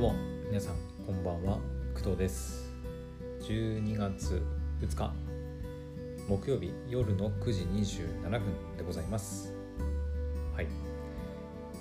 [0.00, 0.76] どうも皆さん
[1.06, 1.58] こんばんは。
[1.92, 2.72] 工藤です。
[3.42, 4.42] 12月
[4.80, 5.12] 2日
[6.26, 8.40] 木曜日夜の9時27分
[8.78, 9.52] でございます。
[10.56, 10.68] はい。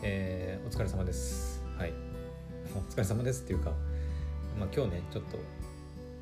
[0.04, 1.63] えー、お疲れ様です。
[1.77, 1.94] はい。
[2.76, 3.71] お疲れ様ですっていうか
[4.59, 5.38] まあ今日ねちょっと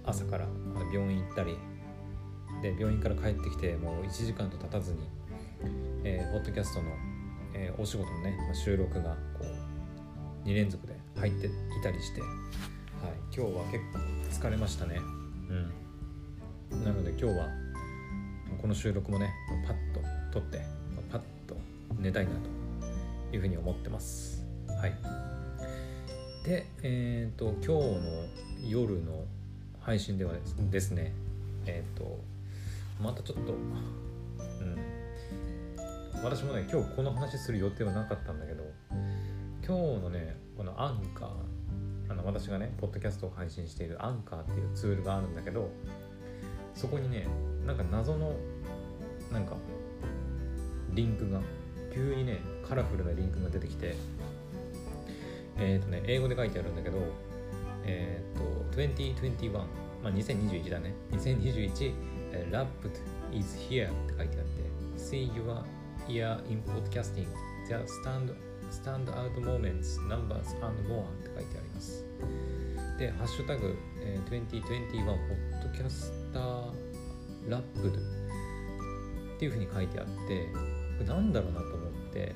[0.05, 0.45] 朝から
[0.93, 1.57] 病院行ったり
[2.61, 4.99] で病院から帰ってきてもう1時間と経たずに、
[6.03, 6.91] えー、ポッドキャストの、
[7.55, 9.45] えー、お仕事のね、まあ、収録がこ
[10.45, 11.49] う2連続で入ってい
[11.83, 12.31] たりして、はい、
[13.35, 13.99] 今日は結構
[14.47, 14.99] 疲れましたね。
[15.49, 16.83] うん。
[16.83, 17.47] なので今日は
[18.61, 19.33] この収録もね
[19.65, 20.61] パッと撮って
[21.11, 21.55] パッと
[21.99, 24.45] 寝たいなというふうに思ってます。
[24.67, 24.93] はい。
[26.45, 29.23] でえっ、ー、と今日の夜の
[29.79, 30.33] 配信では
[30.69, 31.13] ですね
[31.65, 32.19] えっ、ー、と
[33.01, 34.77] またちょっとうん。
[36.23, 38.63] 私もね今日この話する予定はなかったんだけど
[39.65, 41.29] 今日のねこのアンカー
[42.09, 45.69] あの私がねポッドキャストを配信しているアンカーっていうツールがあるんだけど
[46.73, 47.27] そこにね
[47.65, 48.33] なんか謎の
[49.31, 49.55] なんか
[50.93, 51.41] リンクが
[51.93, 53.95] 急にねカラフルなリンクが出てきて
[55.57, 56.97] えっ、ー、とね英語で書いてあるんだけど
[57.85, 60.93] えっ、ー、と2021まあ2021だね。
[61.11, 61.93] 2021
[62.51, 62.91] Rapid
[63.33, 65.63] is here って書いてあって See your
[66.07, 67.27] ear in podcasting.
[67.67, 68.33] The stand
[68.71, 72.03] stand out moments numbers and more って書いてあります。
[72.97, 76.71] でハッシュタグ、えー、2021ポッドキャスター
[77.47, 80.47] ラップドっていうふうに書いてあって
[80.97, 82.35] これなんだろうなと思って、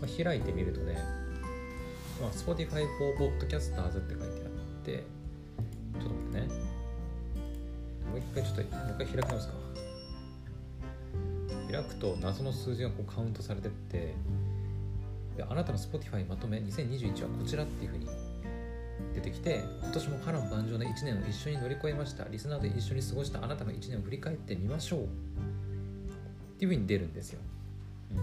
[0.00, 0.96] まあ、開いてみるとね、
[2.20, 5.04] まあ、Spotify for Podcasters って書いてあって
[6.00, 6.48] ちょっと待ってね。
[8.10, 9.54] もう一回ちょっともう一回開きますか。
[11.70, 14.14] 開くと謎の数字がこうカウントされてって
[15.36, 18.06] であなたの Spotify まとめ2021はこちらっていうふうに
[19.14, 22.26] 出てきて今年も波乱万丈な1年を一緒に乗り越えました。
[22.28, 25.04] リスナーと一緒に過ごしたあなたの1年を振り返ってみましょうっ
[26.58, 27.40] ていうふうに出るんですよ、
[28.12, 28.14] う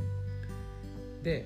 [1.20, 1.46] ん、で、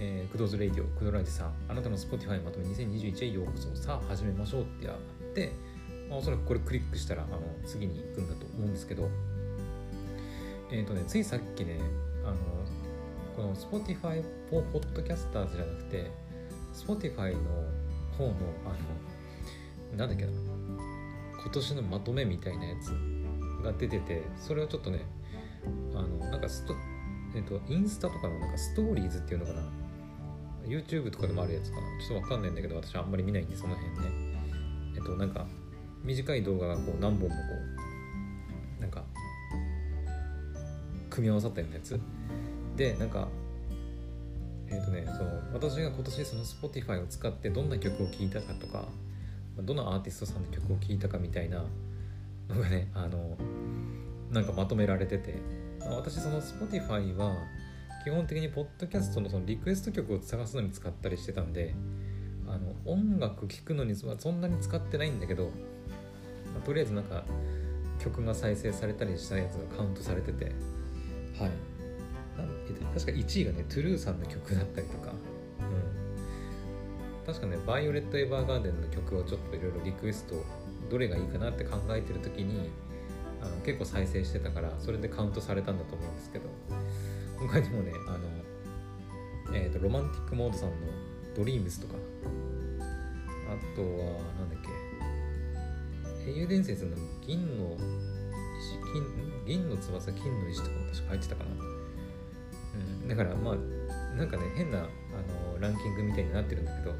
[0.00, 3.74] えー、クドーズレイディオクドライジさんあなたの Spotify まとめ2021へようこそ。
[3.76, 5.52] さあ始めましょうってやって、
[6.08, 9.08] まあ、おそらくこれクリックしたらあの次に行くんだと思うんですけど。
[10.72, 11.78] えっ、ー、とねついさっきね
[12.24, 12.36] あの
[13.36, 16.10] この Spotify for Podcasters じゃなくて
[16.74, 17.40] Spotify の
[18.16, 18.34] 方の
[18.64, 18.68] あ
[19.92, 20.32] のなんだっけな
[21.42, 22.94] 今年のまとめみたいなやつ
[23.62, 25.04] が出ててそれをちょっとね
[25.94, 26.74] あのなんかスト
[27.34, 29.62] えっとインスタとかのなんかストーリーズっていうのかな
[30.66, 34.32] YouTube とかでもあるやつかなちょっとわかんないんだけど私あんまり見ないんでその辺ね。
[34.94, 35.46] えっとなんか
[36.04, 37.34] 短い動画がこう何本もこ
[38.78, 39.02] うなんか
[41.10, 42.00] 組み合わさったようなやつ。
[42.82, 43.28] でなんか
[44.68, 48.86] えっ、ー、とねその私が今年その Spotify を使ってどんな曲を聴いたかとか
[49.60, 51.64] どのアーティストさんの曲を聴いたかみたいな
[52.48, 53.36] のがねあの
[54.32, 55.36] なんかまとめられてて
[55.84, 57.36] 私その Spotify は
[58.04, 61.76] 基本的にポッドキャストのそのリクエスト曲を探すのに使ったりしてたんで
[62.48, 65.50] あの音楽聴くのにそんなに使ってないんだけど、ま
[66.60, 67.22] あ、とりあえずなんか
[68.02, 70.46] 曲が再生されたりしたやつがカウントされてて
[71.38, 71.71] はい。
[72.94, 75.14] 確か1位がねトゥルーさんの曲だったりとか、う
[77.22, 80.44] ん、確かねバイオレット・エヴァーガーデンの曲をちょっといろいろリクエスト
[80.90, 82.70] どれがいいかなって考えてる時に
[83.40, 86.48] あの結構再生してたからそれでカウントされたんだと思うんですけど。
[87.42, 88.18] 他にもねあの、
[89.52, 90.76] えーと、ロマンティックモードさんの
[91.34, 91.94] 「ドリームスとか。
[93.52, 93.88] あとは
[94.38, 94.58] なんだっ
[96.24, 96.30] け。
[96.30, 97.76] 英雄伝説の銀の
[98.60, 99.04] 石金
[99.44, 101.50] 銀の翼金の石とかも確か入ってたかな、
[103.08, 106.94] だからまあなんかね変なあのランキングみたいになってるんだけど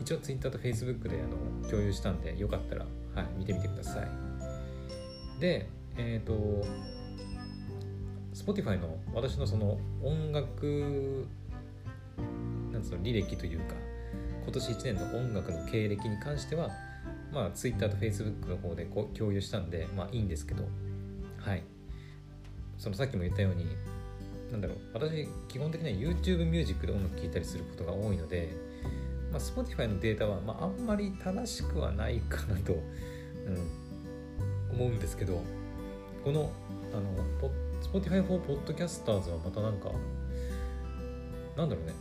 [0.00, 5.40] 一応 Twitter と Facebook であの共有したんでよかったら、はい、見てみてください。
[5.40, 6.66] でえっ、ー、と
[8.34, 11.26] Spotify の私のその音楽
[12.72, 13.74] なんつうの履歴というか
[14.44, 16.70] 今年1年の音楽の経歴に関しては
[17.32, 20.64] まあ Twitter と Facebook の方でこう共有したんでまあいいんですけど
[21.38, 21.62] はい。
[22.78, 23.64] そのさっきも言ったように
[24.52, 28.54] なんだろう私基本的には YouTube ミュージックで音楽聴いたりすることが多いので、
[29.32, 32.74] まあ、Spotify のデータは、まあ、あんまり正しくはないかなと、
[33.48, 35.42] うん、思うんですけど
[36.22, 36.52] この
[36.92, 37.16] あの
[37.82, 39.90] Spotify for Podcasters はまたなんか
[41.56, 41.92] なんだろうね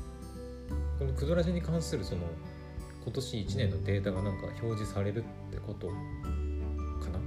[1.00, 2.21] このクドラジに関するその
[3.03, 5.94] 今年1年のデータがなんか表示されるってことか
[7.09, 7.19] な。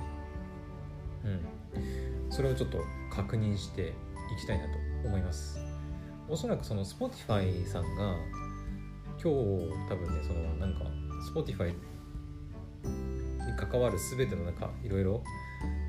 [1.24, 2.30] うん。
[2.30, 2.78] それをちょっと
[3.10, 5.58] 確認していきたいなと思います。
[6.28, 8.14] おそらくその Spotify さんが
[9.22, 10.84] 今日多分ねそのなんか
[11.34, 11.74] Spotify に
[13.56, 15.22] 関わる全ての中いろいろ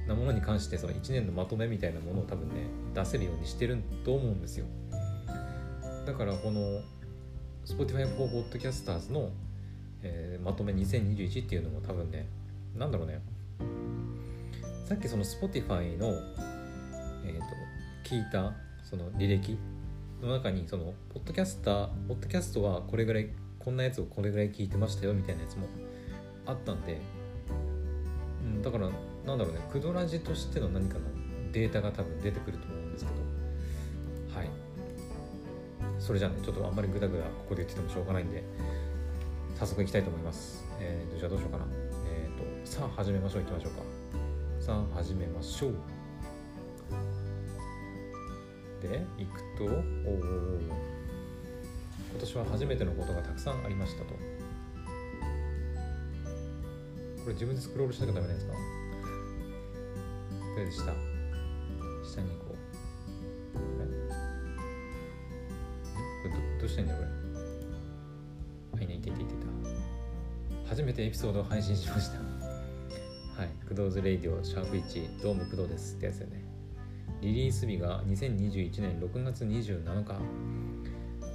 [0.08, 2.56] なものに関してその1年のまとめみたいなものを多分ね
[2.94, 4.66] 出せるようにしてると思うんですよ。
[6.06, 6.82] だからこの
[7.66, 9.32] Spotify for Podcasters の、
[10.04, 12.28] えー、まとめ2021っていうのも多分ね
[12.76, 13.22] なんだろうね。
[14.86, 16.14] さっきその Spotify の、
[17.26, 17.46] えーと、
[18.08, 18.54] 聞いた
[18.86, 19.58] その履歴
[20.22, 23.30] の中にそのポッドキャスターポッドキャストはこれぐらい
[23.60, 25.68] こんなやつをこれぐらい聞いてましたよみたいなやつも
[26.46, 27.02] あったんで、
[28.44, 28.88] うん、だから
[29.26, 31.02] なんだろうねクドラジとしての何かの
[31.52, 33.18] データが多分出てくると思うんですけど
[34.38, 34.50] はい。
[36.00, 38.44] それじゃあねちょっとあんまりグダグダここで言っててもしょうがないんで
[39.60, 40.64] 早速いきたいと思います。
[40.80, 41.66] えーじゃあどうしようかな。
[42.12, 43.82] えっ、ー、とさあ始めましょういきましょうか。
[44.60, 45.76] さあ始めましょう。
[48.88, 49.84] でいくとお今
[52.20, 54.14] 年は初めてのことがたくさんありましたと。
[54.14, 54.20] こ
[57.28, 58.54] れ自分でスクロールしなきゃダメなんですか。
[58.54, 58.60] こ
[60.60, 60.84] れで下。
[60.84, 60.92] 下
[62.22, 62.56] に行こう。
[66.24, 67.08] これどどうしたいんだこれ？
[68.80, 69.40] はいねいていていてた。
[70.70, 72.18] 初めてエピソードを配信しました。
[72.20, 72.24] は
[73.44, 76.45] い「クドーズレイディオシャープ1どうも工藤です」ってやつよね。
[77.22, 80.14] リリース日が2021年6月27日。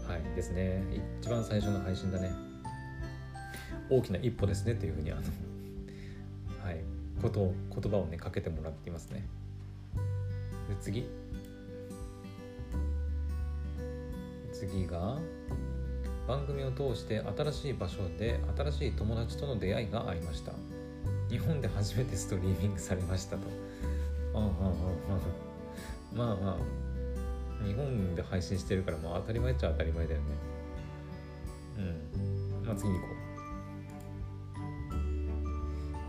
[0.09, 0.83] はいですね。
[1.21, 2.31] 一番最初の配信だね。
[3.89, 5.23] 大きな一歩ですねというふうにあの
[6.65, 6.81] はい
[7.21, 9.27] こと言葉をねかけてもらっていますね。
[10.69, 11.07] で次。
[14.53, 15.19] 次が
[16.29, 20.53] 番組を通して新しい場所で新しい友達との出会いがありました。
[21.29, 23.43] 日本で初めてストリーミングされましたと。
[24.35, 25.50] ああああ。
[26.13, 30.27] まあまあ日本で配信してるからまあ当たり前っちゃ当たり前だよね。
[31.79, 31.81] う
[32.63, 32.67] ん。
[32.67, 33.21] まあ次に行こう。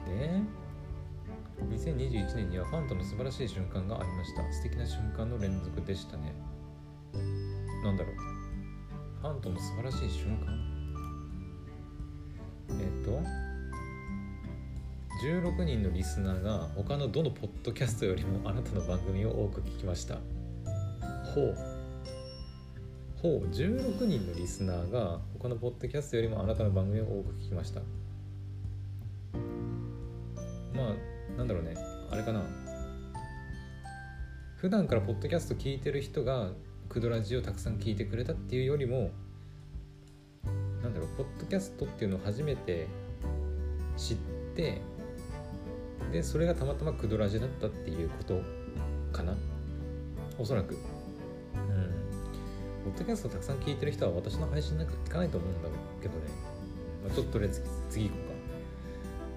[0.09, 0.41] で
[1.77, 4.41] 2021年にはファンとの素晴らしい瞬間がありました。
[4.51, 6.33] 素敵な瞬間の連続でしたね。
[7.83, 8.15] なんだろう。
[9.21, 10.70] ファンとの素晴らしい瞬間？
[15.21, 20.15] 16人のリスナーが他のどのポッドキャストよりもあなたの番組を多く聞きました。
[21.35, 21.57] ほう。
[23.21, 23.47] ほう。
[23.49, 27.81] 16人のリスナーが他のポッドキャストよりもあなたの番組を多く聞きました。
[30.73, 31.75] まあなんだろうね。
[32.09, 32.41] あれかな。
[34.55, 36.49] 普段からポッドキャスト聞いてる人が
[36.89, 39.11] クドラジをたくさん聞いてくれたっていうよりも
[40.81, 42.87] なんだろうポッドキャストっていうのを初めて
[43.97, 44.17] 知っ
[44.55, 44.81] て
[46.11, 48.41] でそれがたまたまクドラジだったっていうこと
[49.11, 49.35] かな？
[50.37, 50.73] おそらく。
[50.73, 50.79] うん。
[52.83, 55.69] ポッドキャストたくさん聞いてる人は私の配信なんか聞かないと思うんだ
[56.01, 56.21] けどね、
[57.03, 58.17] まあ、ちょっととりあえず次行こ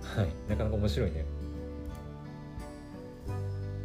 [0.02, 0.20] うか。
[0.20, 0.30] はい。
[0.48, 1.24] なかなか面白いね。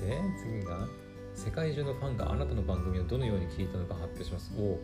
[0.01, 0.87] で次が
[1.35, 4.51] 世界中のファンがあなたの番組をどのように聞いたのか発表します。
[4.57, 4.79] お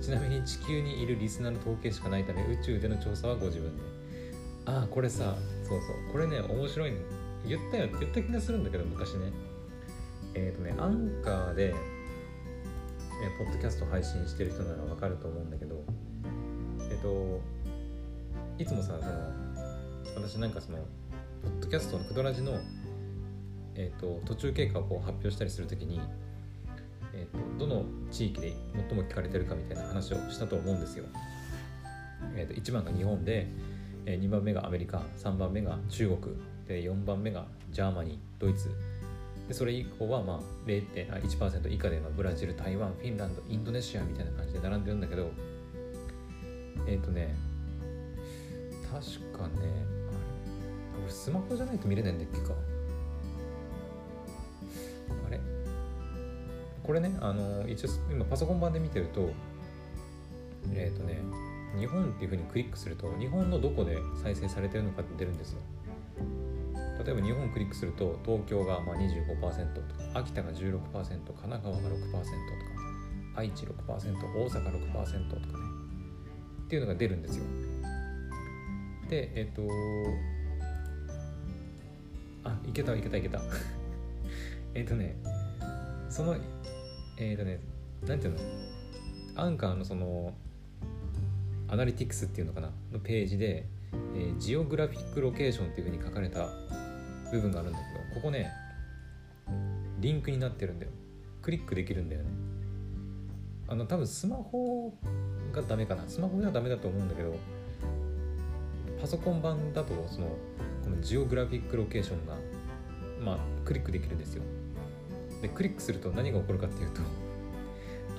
[0.00, 3.82] ちなみに地球にいるリスナーの統計しかないため宇宙での調査はご自分で。
[4.64, 6.12] ああこれさそうそう。
[6.12, 6.98] これね面白いの
[7.46, 9.32] 言ったよ言った気がするんだけど昔ね
[10.34, 15.82] えっ、ー、とねアンカーで、えー、ポッドキャスト配信してる人ならわかると思うんだけど
[16.90, 17.40] えっ、ー、と
[18.58, 20.78] いつもさその私なんかその
[21.42, 22.60] ポッドキャストのクドラジの、
[23.74, 26.00] えーと、途中経過をこう発表したりするときに、
[27.12, 28.52] えーと、どの地域で
[28.88, 31.04] 最も聞かれてるかみたいな話をしたと思うんですよ。
[32.36, 33.48] えーと、と1番が日本で、
[34.06, 38.70] えー、2番目がアメリカ3番目が中国で4番目が Germany ドイツ。
[39.48, 45.30] でそれ以降はまあ0.1%以下で、まあ、ブラジル台湾フィンランドインドネシアみたいな感じで並んでるんだけど
[46.86, 47.34] えっ、ー、とね
[48.90, 49.02] 確
[49.36, 51.02] かねあれ？
[51.02, 52.54] 俺スマホじゃないと見れないんだっけか。
[55.26, 55.40] あれ？
[56.84, 59.30] これねあの一応今パソコン版で見てると
[60.72, 61.20] えっ、ー、とね
[61.78, 65.60] 日本っていうふうにクリックすると日本のどこで再生されてるのかって出るんですよ。
[67.04, 72.22] 例えば日本クリックすると東京がまあ25%とか秋田が16%神奈川が6%とか
[73.34, 74.02] 愛知6%大阪
[74.50, 75.72] 6%とかね。
[76.64, 77.44] っていうのが出るんですよ。
[79.10, 79.62] でえっ、と
[82.44, 83.40] あいけたいけたいけた。
[84.74, 85.16] えっとね
[86.08, 86.36] その
[87.18, 87.60] えっ、とね
[88.06, 88.40] なんていうの？
[89.34, 90.34] アンカーのその
[91.68, 92.70] アナリティクスっていうのかな？
[92.90, 93.66] のページで、
[94.14, 96.48] えー、ジオグラフィックロケーションっていうふうに書かれた
[97.32, 98.52] 部分があるんだけどここね
[99.98, 100.92] リンクになってるんだよ。
[101.40, 102.30] クリックできるんだよね。
[103.68, 104.92] あの多分スマホ
[105.52, 106.04] がダメかな。
[106.06, 107.34] スマホではダメだと思うんだけど
[109.00, 110.28] パソコン版だとその
[110.84, 112.36] このジオグラフィックロケーションが
[113.24, 114.42] まあクリックできるんですよ。
[115.40, 117.00] でクリックすると何が起こるかっていうと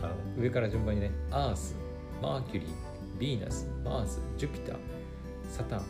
[0.02, 1.76] あの上から順番にねアース
[2.22, 2.70] マーキュリー
[3.20, 4.76] ヴィーナスマーズジュピター
[5.50, 5.84] サタン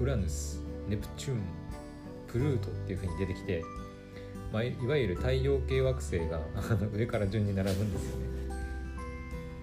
[0.00, 1.42] ウラヌスネプチューン
[2.28, 3.62] プルートっていう風に出てきて、
[4.52, 6.40] まあ、いわゆる太陽系惑星が
[6.92, 8.26] 上から順に並ぶんですよね。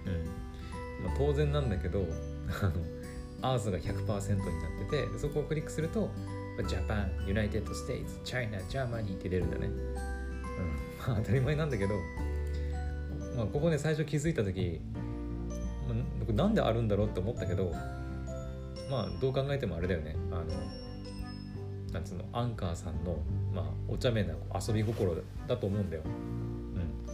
[0.05, 0.09] う
[1.03, 2.05] んまあ、当然なんだけど
[2.61, 6.09] あのアースが100%になっててそこをクリックすると
[6.67, 9.67] Japan、United States、China、Germany って出るんだね。
[9.67, 9.93] うん、
[11.05, 11.95] まあ当たり前なんだけど、
[13.35, 14.79] まあ、ここね最初気づいた時、
[15.87, 15.95] ま
[16.29, 17.71] あ、なんであるんだろうって思ったけど
[18.89, 20.45] まあどう考えてもあれだよねあの
[21.95, 23.17] なんつうのアンカーさんの、
[23.53, 25.15] まあ、お茶目な遊び心
[25.47, 26.01] だと思うんだよ。
[26.05, 27.05] うん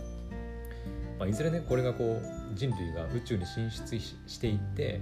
[1.20, 5.00] まあ、いずれねこれがこう人類が宇宙に進出していって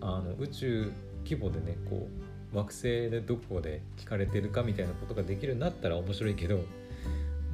[0.00, 2.08] あの宇宙規模でねこ
[2.52, 6.64] う惑星でどこで聞かれてるかみたいなことができるようになったら面白いけど、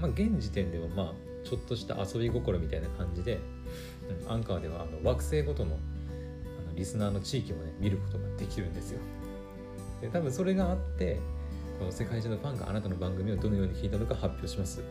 [0.01, 1.13] まあ、現時点ではまあ
[1.47, 3.41] ちょっとした遊び心みたいな感じで、
[4.27, 9.01] うん、アンカーではあの惑星ごとのあのリスナーの地域もね見ることができるんですよ。
[10.01, 11.21] で多分それがあって
[11.83, 14.85] この世界中のファンがあなたの番組をどのように聞いたのか発表します。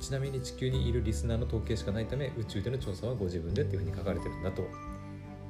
[0.00, 4.62] ちなみに地球にいるリスナーの統計しかないため宇宙での調査はご自分でっていうふうに書かれてるんだと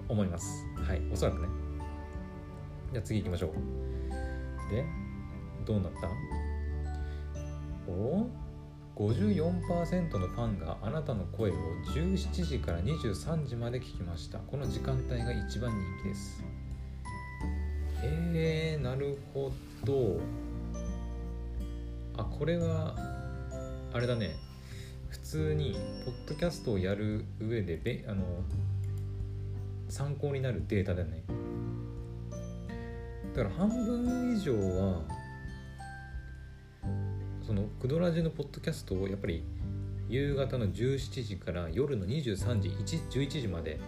[0.08, 0.66] 思います。
[0.74, 1.46] はいおそらくね。
[2.90, 3.50] じゃあ次行きましょう。
[4.74, 4.84] で
[5.64, 6.08] どうなった？
[7.88, 8.26] お
[8.96, 11.54] 54%のファンがあなたの声を
[11.94, 14.38] 17時から23時まで聞きました。
[14.38, 16.42] この時間帯が一番人気です。
[18.02, 19.52] えー、なるほ
[19.84, 20.18] ど。
[22.20, 22.94] あこれは
[23.92, 24.36] あれだね。
[25.08, 25.74] 普通に
[26.04, 28.24] ポッドキャストをやる上でべあの
[29.88, 31.24] 参考になるデータだね。
[33.34, 35.02] だから半分以上は
[37.46, 39.42] そのクドラジのポッドキャストをやっぱり
[40.08, 43.80] 夕方の17時から夜の23時11時まで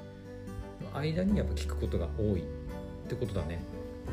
[0.81, 2.41] の間にやっぱ聞くことが多い。
[2.41, 2.45] っ
[3.09, 3.61] てことだね。
[4.09, 4.11] う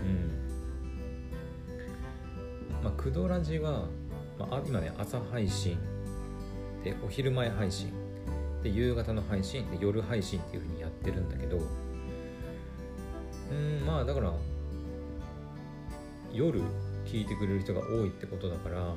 [2.80, 2.84] ん。
[2.84, 3.86] まあクドラジは
[4.40, 5.78] まあ、今ね朝配信
[6.84, 7.92] でお昼前配信
[8.64, 11.60] で夕方の配信で夜配信っていう風にやってるんだけど
[13.52, 14.34] うんまあだから
[16.32, 16.62] 夜
[17.06, 18.96] 聞いてくれる人が多いってことだから、ま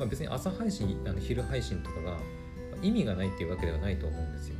[0.00, 2.18] あ、別に朝配信あの昼配信とかが
[2.82, 4.56] 意味がないっていうわけではないと思うんですよ。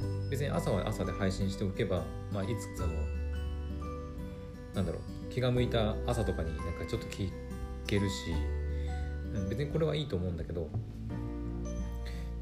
[0.00, 2.94] うん、別に朝は朝で配信しておけば、まあ、いつその
[4.74, 7.30] なんだろう気が向いた朝とかになんかちょっと聞
[7.86, 8.14] けるし、
[9.34, 10.68] うん、別にこれはいいと思うんだけど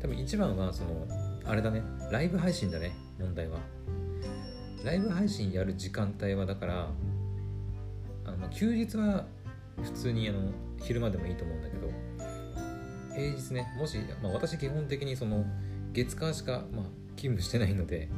[0.01, 1.07] 多分一番はその
[1.45, 3.59] あれだねライブ配信だね問題は。
[4.85, 6.89] ライブ配信やる時間帯はだから
[8.25, 9.27] あの休日は
[9.83, 11.91] 普通にあの昼間でもいいと思うんだけど
[13.15, 15.45] 平日ねもし、まあ、私基本的にその
[15.93, 16.85] 月間しか、まあ、
[17.17, 18.09] 勤務してないので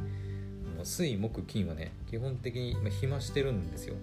[0.83, 3.95] 水木金はね基本的に暇してるんですよ。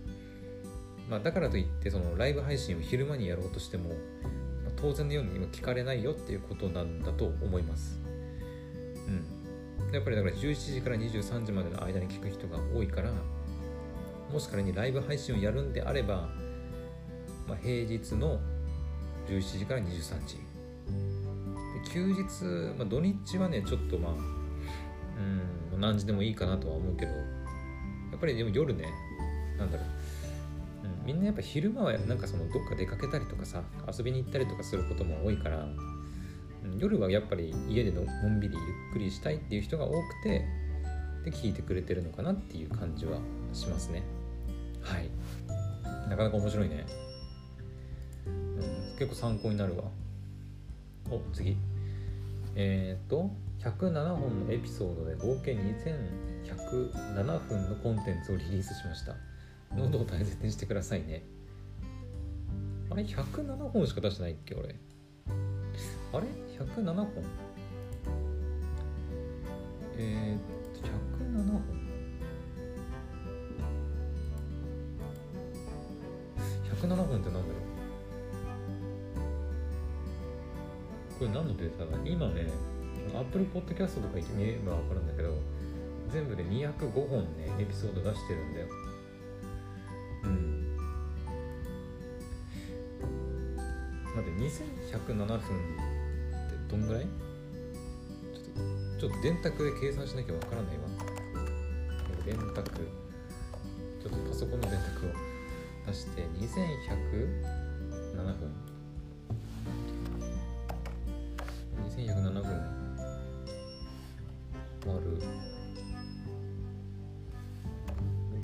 [1.10, 3.94] まあ、だからといってそのライブ配信を昼間にやろうとしても、ま
[4.68, 8.00] あ、当然のように今聞かれないよっていうことなんだと思います。
[9.08, 9.92] うん。
[9.92, 13.10] やっぱりだから17時から23時までの間に聞く人が多いから
[14.32, 16.28] もし仮にライブ配信をやるんであれば、
[17.48, 18.38] まあ、平日の
[19.28, 20.38] 17時から23時
[21.92, 24.12] 休日、まあ、土日はねちょっとまあ
[25.72, 27.18] うん何時でもいいかなとは思うけどや
[28.16, 28.86] っぱりでも夜ね
[29.58, 29.86] なんだろう
[31.10, 35.66] みんなやっぱ昼間はなんかそのどっか出かけたりとかさ遊びに行ったりとかすることも多いから
[36.78, 40.46] 夜はやっぱり家でのんびりゆっくりしたいっていう人が多くて
[41.24, 43.18] で聞いてくれてるのかなっていう感じは
[43.52, 44.04] しますね。
[44.82, 45.10] はい。
[46.08, 46.86] なかなか面白いね、
[48.26, 49.84] うん、結構参考になるわ。
[51.10, 51.56] お次。
[52.54, 55.52] えっ、と107本のエピソードで合計
[56.44, 59.29] 2107分のコンテンツをリリースしました。
[59.76, 61.22] 喉を大切にしてくださいね。
[62.90, 64.54] あれ？107本しか出してないっけ？
[64.54, 64.74] 俺。
[66.12, 66.26] あれ
[66.58, 67.08] ？107本。
[69.96, 71.62] えー、っと107本。
[76.80, 77.44] 107本ってなんだろう
[81.18, 82.46] これ何のデータだ今ね
[83.14, 85.36] Apple Podcast とか見れば分かるんだけど
[86.08, 88.66] 全部で205本ねエピソード出してるんだよ。
[90.24, 90.76] うん。
[94.16, 94.30] 待って
[94.96, 95.48] 2107分って
[96.68, 97.02] どんぐらい？
[97.02, 98.60] ちょっと
[99.00, 100.82] ちょっと電卓で計算しなきゃわからないわ。
[102.24, 102.70] 電卓
[104.00, 105.10] ちょっとパソコンの電卓を
[105.86, 106.50] 出して2107
[108.38, 108.52] 分。
[111.88, 112.44] 2107分。
[114.86, 115.06] 割る。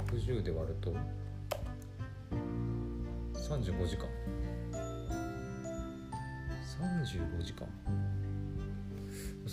[0.06, 0.94] 60で割ると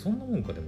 [0.04, 0.66] そんなもんかでも。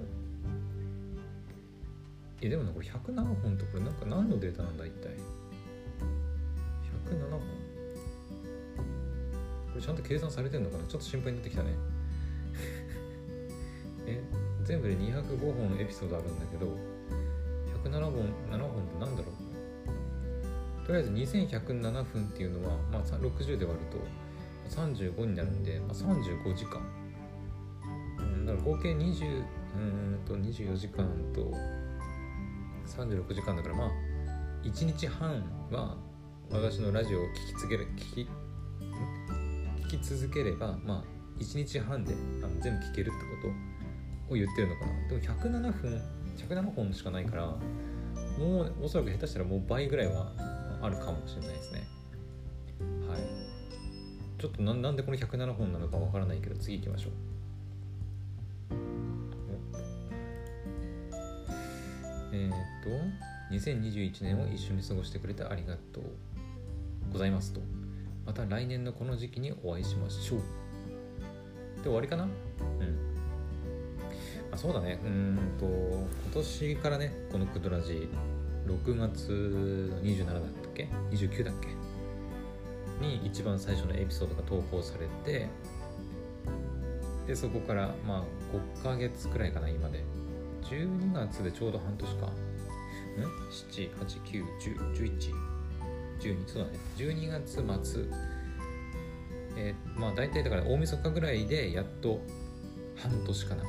[2.41, 5.11] えでもねこれ107本とこれなんか何のデータなんだ一体。
[7.11, 7.41] 107本。
[7.41, 7.47] こ
[9.77, 10.85] れちゃんと計算されてんのかな？
[10.85, 11.69] ちょっと心配になってきたね。
[14.09, 14.23] え
[14.65, 16.67] 全部で205本エピソードあるんだけど
[17.85, 18.13] 107本
[18.51, 19.29] 7本ってなんだろ
[20.83, 20.87] う？
[20.87, 23.99] とりあえず2107分っていうのは、まあ、60で割ると
[24.75, 26.81] 35になるんで、まあ、35時間、
[28.67, 29.45] 合計20
[29.77, 31.53] うんと24時間と
[32.85, 33.91] 36時間だからまあ
[34.65, 35.97] 1日半は
[36.51, 38.29] 私のラジオを聴き続ける聞き
[39.95, 41.05] 聞き続ければまあ
[41.41, 43.49] 1日半であの全部聞けるってこ
[44.29, 45.09] とを言ってるのかな。
[45.09, 46.03] でも107分
[46.37, 47.47] 107本しかないから
[48.37, 50.33] もうおそらく下手したらもう倍ぐらいは
[50.83, 51.87] あるかもしれないですね。
[53.09, 53.21] はい。
[54.41, 57.36] ちょっとなんでこの107本なのかわからないけど次行きましょう。
[63.51, 66.05] 2021年を一緒に過ごしてくれてありがとう
[67.13, 67.61] ございますと。
[68.25, 70.41] また来年のこの時期にお会いしましょう。
[71.77, 72.25] で終わりかな？
[72.25, 72.31] うん。
[74.53, 74.99] あそうだね。
[75.05, 78.09] うんと今年からねこのクドラジ
[78.67, 81.69] 6月27だったっけ29だっけ？
[83.05, 85.49] に一番最初のエピソードが投稿されて
[87.27, 88.23] でそこからまあ
[88.81, 90.03] 5ヶ月くらいかな今で。
[90.69, 92.29] 12月でちょうど半年か。
[93.23, 98.05] ん ?789101112 そうだね12月末
[99.59, 102.21] えー、まあ大体だから大晦日ぐらいでやっと
[102.97, 103.65] 半年かな。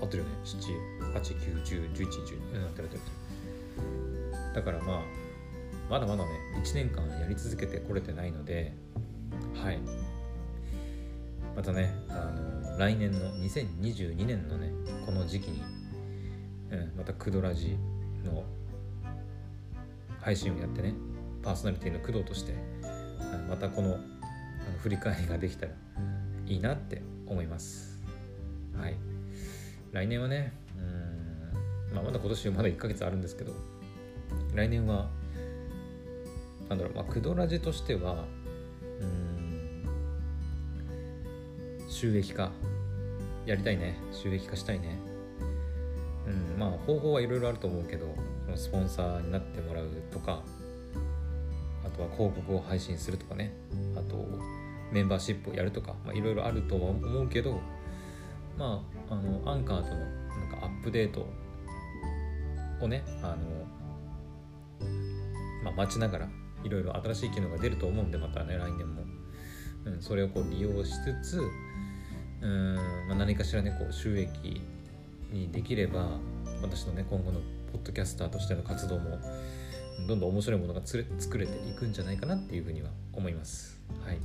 [0.00, 3.02] 合ってるよね789101112うん合ってる合ってる
[4.54, 5.02] だからまあ
[5.90, 6.30] まだまだね
[6.62, 8.72] 1年間やり続けてこれてないので
[9.62, 9.78] はい。
[11.56, 12.32] またねあ
[12.70, 14.70] の来年の2022年のね
[15.04, 15.60] この時期に、
[16.70, 17.76] うん、またクドラジ
[18.24, 18.44] の
[20.20, 20.94] 配信をやってね
[21.42, 22.54] パーソナリティの工藤として
[23.48, 23.98] またこの
[24.82, 25.72] 振り返りができたら
[26.46, 28.00] いいなって思います。
[28.76, 28.96] はい。
[29.92, 30.80] 来年はねう
[31.92, 33.52] ん、まあ、まだ今年まだ1ヶ月あるんですけど
[34.54, 35.08] 来年は
[36.68, 38.24] なんだろうまあクドラジとしては
[39.00, 39.84] うん
[41.88, 42.50] 収益化
[43.46, 44.98] やりたいね収益化したいね
[46.58, 48.14] まあ方法はいろいろあると思うけど
[48.56, 50.42] スポンサーになってもらうとか
[51.84, 53.52] あとは広告を配信するとかね
[53.96, 54.26] あと
[54.90, 57.60] メンバーシップをやるとかいろいろあるとは思うけど
[58.58, 61.26] まああのアンカーとのなんかアップデート
[62.80, 63.36] をねあの
[65.62, 66.28] まあ待ちながら
[66.64, 69.02] いろいろ新しい機能が出ると思うんでまたね来年も、
[69.84, 70.90] うん、それをこう利用し
[71.22, 71.42] つつ
[72.40, 72.76] うん、
[73.08, 74.62] まあ、何かしらねこう収益
[75.30, 76.18] にできれば
[76.62, 77.40] 私のね今後の
[77.72, 79.18] ポッドキャスターとしての活動も
[80.06, 83.80] どんどん面白いものがつれ作れていくんじゃないかなっていうふうには思います。
[84.04, 84.18] はい。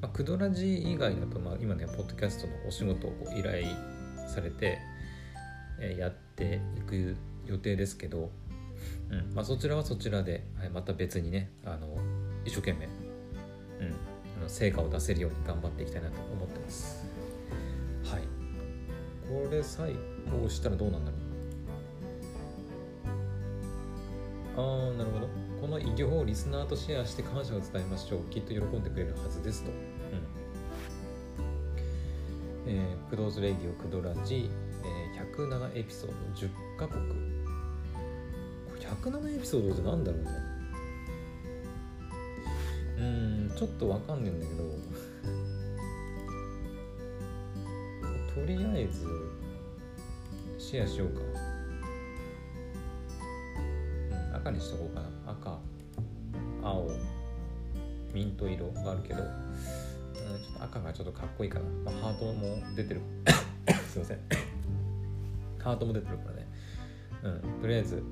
[0.00, 3.66] まあ、クドラジ以外だと、まあ、今ね、ポッドキャストのお仕事を依頼
[4.28, 4.78] されて、
[5.80, 8.30] えー、やっていく予定ですけど、
[9.10, 11.96] うんまあ、そちらはそちらで、はい、また別にね、あの
[12.44, 13.94] 一生懸命、うん、
[14.40, 17.04] あの成果を出せるように頑張っていきたいなと思ってます。
[18.04, 18.22] はい。
[19.28, 19.86] これさ
[20.26, 21.20] えこうしたらどうなんだろう。
[24.54, 25.28] ああなるほど。
[25.60, 28.20] この偉業をリスナーとシェアして感謝を伝えましょう。
[28.30, 29.70] きっと喜んでくれるはずですと。
[29.70, 29.76] うん。
[32.66, 34.50] えー、クドーズレイディオクドラジ、
[34.84, 37.14] えー、107エピソード10カ国こ
[38.74, 40.30] れ107エピソードってなんだろうね。
[42.98, 44.62] うんちょっとわかんねえんだけど。
[48.34, 49.06] とりあえず
[50.72, 51.20] シェアしようか、
[54.30, 55.32] うん、赤にしとこうかな。
[55.32, 55.58] 赤
[56.62, 56.90] 青
[58.14, 59.28] ミント色があるけど、うん、
[60.42, 63.02] ちょっと赤がちょっとかっこいいかな、まあ、ハートも出てる。
[63.86, 64.18] すいません。
[65.58, 66.48] ハートも出てるからね。
[67.22, 68.02] うんとりあえず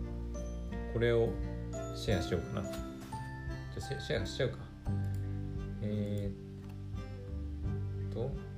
[0.93, 1.31] これを
[1.97, 2.69] シェアしようかな。
[2.71, 4.59] じゃシェアしちゃうか。
[5.81, 8.50] えー、っと。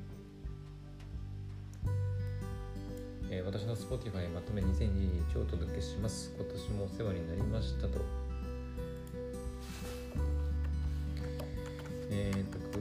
[3.34, 6.30] えー、私の Spotify まとめ2021をお届けします。
[6.36, 7.98] 今年もお世話になりましたと。
[12.10, 12.78] えっ、と、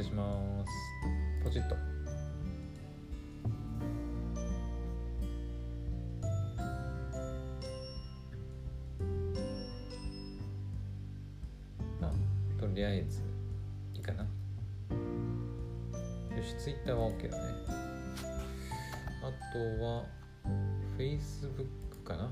[0.00, 0.70] じゃあ、ツイートします。
[1.44, 1.76] ポチッと。
[12.00, 12.12] まあ、
[12.60, 13.20] とりあえず、
[13.94, 14.22] いいかな。
[14.24, 14.28] よ
[16.42, 17.44] し、ツイッターは OK だね。
[19.22, 20.06] あとは、
[20.96, 22.30] Facebook かな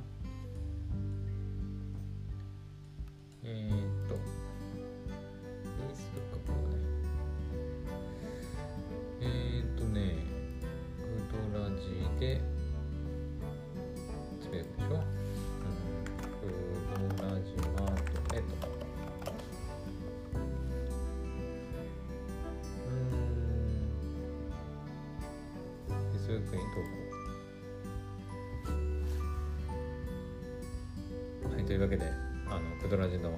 [31.68, 32.11] というわけで
[32.46, 33.31] あのクドラジの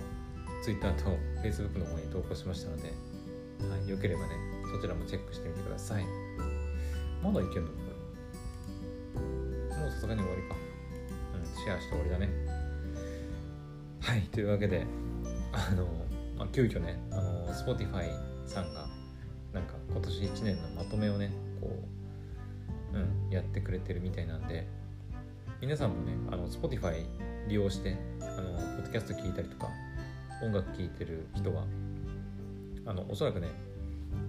[0.63, 2.85] Twitter と Facebook の方に投稿しましたので、
[3.69, 4.37] はい、よければね
[4.73, 6.05] そちらもチェックしてみてください。
[7.25, 7.71] まだいけんの？
[7.71, 7.75] こ
[9.71, 9.77] れ。
[9.77, 10.55] もうさすがに終わりか。
[11.35, 12.29] うんシェアして終わりだね。
[14.01, 14.87] はいというわけで
[15.51, 15.89] あの、
[16.39, 18.17] まあ、急遽ねあの Spotify
[18.47, 18.87] さんが
[19.53, 21.77] なんか今年1年のまとめをねこ
[22.93, 24.69] ううんやってくれてるみたいなんで
[25.61, 27.05] 皆さんもねあの Spotify
[27.49, 27.97] 利用して
[28.41, 29.69] あのポッドキャスト聞いたりとか
[30.43, 31.65] 音楽聴いてる人は
[32.87, 33.49] あのおそらくね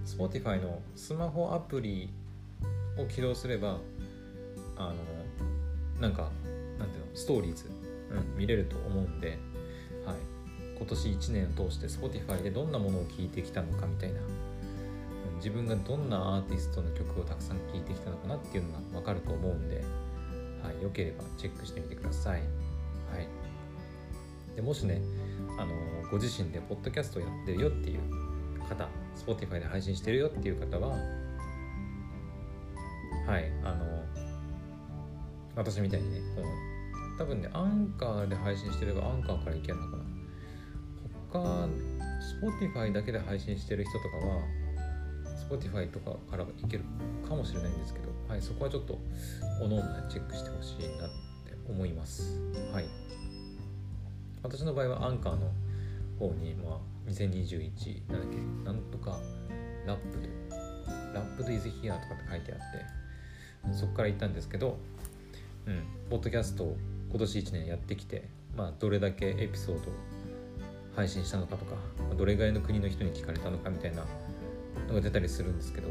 [0.06, 2.10] Spotify のスマホアプリ
[2.98, 3.78] を起動すれば
[4.78, 4.96] あの
[6.02, 6.30] なんか
[6.78, 7.66] なんていうのストーリーズ、
[8.12, 9.38] うん、見れると思うんで、はい、
[10.78, 14.20] 今年1年を通して Spotify でどんなものを聴いてきたのかみたいな、
[15.38, 19.84] 自分がどんなアーティストの曲をたくさん聴いてきたのかなっていうのが分かると思うんで、
[20.64, 22.42] はい、よければチェックしてみてください。
[23.14, 23.41] はい。
[24.56, 25.02] でもしね
[25.58, 25.74] あの
[26.10, 28.00] ご自身でポッドキャストやってるよっていう
[28.68, 30.90] 方 Spotify で配信してるよっていう方は
[33.28, 34.04] はいあの
[35.56, 36.48] 私みたいにねこの
[37.18, 40.04] 多分ねアンカーで配信してればアンカーからいけるのかな。
[41.32, 41.68] 他
[42.42, 44.42] Spotify だけで配信してる人とかは
[45.50, 46.84] Spotify とかからいける
[47.28, 48.98] かもしれないんですけど、はい、そこはちょっと
[49.62, 51.10] おのおのチェックしてほしいなっ
[51.46, 52.40] て思います。
[52.74, 52.86] はい。
[54.44, 55.52] 私の場合はアンカーの
[56.20, 59.20] 方に、まあ、2021なんだっけなんとか
[59.86, 64.78] ラップドラップドイズヒアとかって書いてあってそこから行ったんですけど
[65.66, 66.78] うんポッドキャストを
[67.10, 69.94] 今年1年やってきてまあどれだけエピソードを
[70.96, 71.76] 配信したのかとか
[72.18, 74.06] どれぐらいの国の人に聞かれたのかみたいな
[74.88, 75.90] のが出たりするんですけど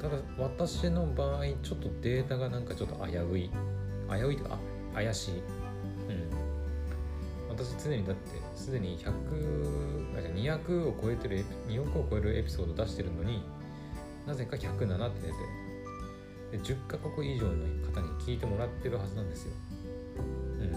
[0.00, 3.50] ただ私の場合ちょっとデータがなんかちょっと危うい
[4.10, 4.58] 危ういとか
[4.92, 5.42] あ怪しい
[7.56, 13.42] 私常にだってすでに100あじゃ200を超えてる2億を超えるエピソード出してるのに
[14.26, 15.34] なぜか107って出て
[16.58, 17.52] で10カ国以上の
[17.86, 19.52] 方に聞いてもらってるはずなんですよ。
[20.16, 20.72] うん。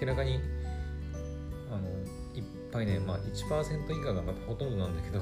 [0.00, 0.40] 明らかに
[1.70, 1.88] あの
[2.34, 5.20] いっぱいね、まあ、1%以下がまたほとんどなんだけど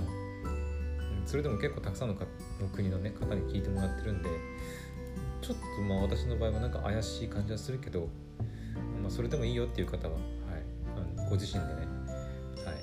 [1.26, 2.24] それでも結構たくさんのか
[2.60, 4.30] の国の、ね、方に聞いてもらってるんで
[5.42, 8.08] ちょっとまあ私の場合はなんか怪しい感じはするけど
[9.02, 10.22] まあ、それでもいいよっていう方は、はい、
[11.28, 11.86] ご自身でね、
[12.64, 12.76] はい、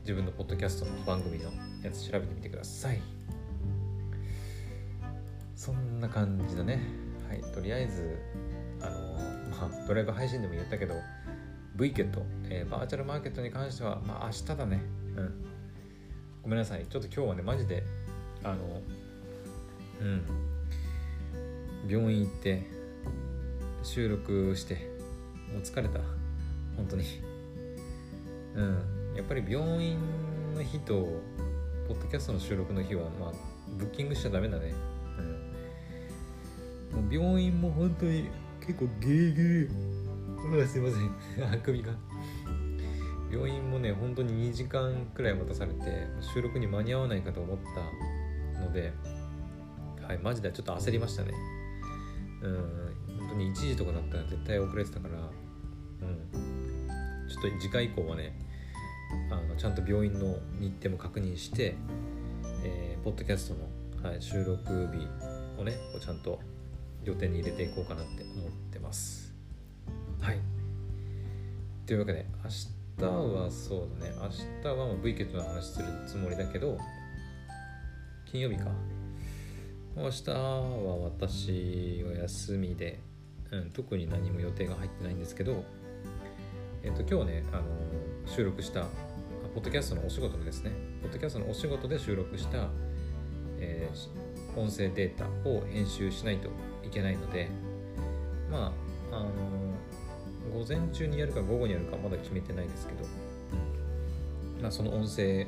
[0.00, 1.50] 自分のポッドキャストの番組の
[1.82, 3.00] やつ調べてみてください。
[5.54, 6.80] そんな感じだね。
[7.28, 8.18] はいとりあえず
[8.80, 9.14] あの
[9.50, 10.94] まあドライブ配信でも言ったけど
[11.76, 14.82] V ケット、えー、バーチャルマーケットに関してはまあ明日だね。
[15.16, 15.44] うん。
[16.42, 16.86] ごめんなさい。
[16.86, 17.84] ちょっと今日はねマジで
[18.42, 18.82] あの
[20.00, 20.24] うん。
[21.88, 22.64] 病院行って
[23.82, 24.91] 収録して
[25.52, 26.00] もう疲れた。
[26.76, 27.04] 本当に。
[28.54, 29.14] うん。
[29.16, 29.98] やっぱり病院
[30.54, 30.94] の日と
[31.88, 33.32] ポッドキャストの収録の日はまあ
[33.78, 34.72] ブッキングしちゃダメだね。
[36.92, 37.02] うん。
[37.02, 38.28] もう病院も本当に
[38.60, 39.92] 結構ゲーゲー。
[40.66, 41.52] すいません。
[41.52, 41.92] あくびが。
[43.32, 47.56] 病院もね本当に2時間くらい待たされて収録に間に合わないかと思っ
[48.54, 48.92] たので
[50.06, 51.32] はいマジでちょっと焦りましたね。
[52.42, 52.92] うん。
[53.20, 55.14] 本当に1時とかだったら絶対遅れてたから
[57.42, 58.32] と次回以降はね
[59.30, 61.74] あのちゃんと病院の日程も確認して、
[62.64, 65.08] えー、ポッドキャストの、はい、収録日
[65.60, 66.38] をねこうちゃんと
[67.04, 69.34] 予定に入れていこうかなって思ってます。
[70.20, 70.38] はい。
[71.84, 74.14] というわけで明日はそうだね。
[74.16, 74.28] 明
[74.62, 76.78] 日はまあ V ケットの話するつもりだけど
[78.30, 78.70] 金曜日か。
[79.96, 83.00] 明日は私は休みで、
[83.50, 85.64] うん、特に何も予定が入ってないんですけど
[86.84, 87.62] えっ、と今日ねあの
[88.26, 88.86] 収録した
[89.54, 92.68] ポッドキャストのお仕事のですねポッドキャストのお仕事で収録した、
[93.58, 96.48] えー、音声データを編集しないと
[96.84, 97.50] いけないので
[98.50, 98.72] ま
[99.12, 99.30] ああの
[100.52, 103.04] 午前中にやるか午後にやるかまだ決めてないですけど、
[104.60, 105.46] まあ、その音声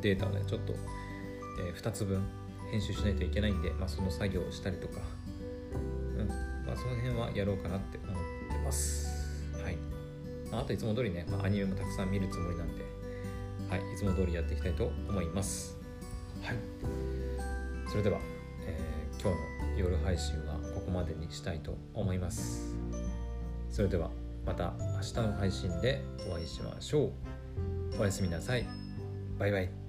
[0.00, 0.72] データをねちょっと、
[1.66, 2.22] えー、2つ分
[2.70, 5.00] 編集しないといけないんで、まあ、その作業をしたりとか、
[6.16, 6.28] うん
[6.66, 9.11] まあ、その辺はやろうかなって思ってます。
[10.52, 12.84] まあ、あといつも通りね、まあ、アニメもたくさん見るつもりなんで、
[13.70, 15.76] はい、いつも通りやっていきたいと思います。
[16.42, 16.56] はい。
[17.88, 18.18] それでは、
[18.66, 19.36] えー、今日
[19.72, 22.76] の夜配信はここまでにしたいと思います。
[23.70, 24.10] それでは
[24.44, 27.12] また明日の配信でお会いしましょう。
[28.00, 28.66] おやすみなさい。
[29.38, 29.81] バイバイ。